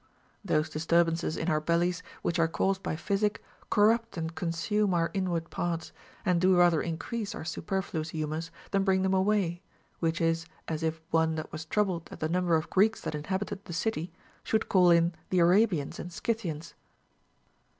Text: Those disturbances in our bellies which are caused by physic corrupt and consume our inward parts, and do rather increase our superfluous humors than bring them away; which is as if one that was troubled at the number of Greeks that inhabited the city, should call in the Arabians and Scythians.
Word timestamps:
Those 0.43 0.67
disturbances 0.67 1.37
in 1.37 1.47
our 1.47 1.61
bellies 1.61 2.01
which 2.23 2.39
are 2.39 2.47
caused 2.47 2.81
by 2.81 2.95
physic 2.95 3.43
corrupt 3.69 4.17
and 4.17 4.33
consume 4.33 4.95
our 4.95 5.11
inward 5.13 5.51
parts, 5.51 5.91
and 6.25 6.41
do 6.41 6.57
rather 6.57 6.81
increase 6.81 7.35
our 7.35 7.45
superfluous 7.45 8.09
humors 8.09 8.49
than 8.71 8.83
bring 8.83 9.03
them 9.03 9.13
away; 9.13 9.61
which 9.99 10.19
is 10.19 10.47
as 10.67 10.81
if 10.81 10.99
one 11.11 11.35
that 11.35 11.51
was 11.51 11.65
troubled 11.65 12.09
at 12.11 12.19
the 12.19 12.29
number 12.29 12.55
of 12.55 12.71
Greeks 12.71 13.01
that 13.01 13.13
inhabited 13.13 13.63
the 13.65 13.73
city, 13.73 14.11
should 14.43 14.69
call 14.69 14.89
in 14.89 15.13
the 15.29 15.37
Arabians 15.37 15.99
and 15.99 16.11
Scythians. 16.11 16.73